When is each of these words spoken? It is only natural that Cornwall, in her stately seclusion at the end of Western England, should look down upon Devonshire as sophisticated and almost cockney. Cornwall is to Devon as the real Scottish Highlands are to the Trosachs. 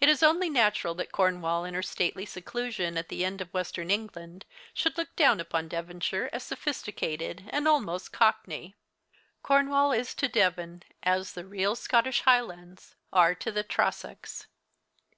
It 0.00 0.08
is 0.08 0.22
only 0.22 0.48
natural 0.48 0.94
that 0.94 1.12
Cornwall, 1.12 1.66
in 1.66 1.74
her 1.74 1.82
stately 1.82 2.24
seclusion 2.24 2.96
at 2.96 3.10
the 3.10 3.22
end 3.22 3.42
of 3.42 3.52
Western 3.52 3.90
England, 3.90 4.46
should 4.72 4.96
look 4.96 5.14
down 5.14 5.40
upon 5.40 5.68
Devonshire 5.68 6.30
as 6.32 6.42
sophisticated 6.42 7.44
and 7.52 7.68
almost 7.68 8.14
cockney. 8.14 8.74
Cornwall 9.42 9.92
is 9.92 10.14
to 10.14 10.28
Devon 10.28 10.84
as 11.02 11.34
the 11.34 11.44
real 11.44 11.76
Scottish 11.76 12.22
Highlands 12.22 12.94
are 13.12 13.34
to 13.34 13.52
the 13.52 13.62
Trosachs. 13.62 14.46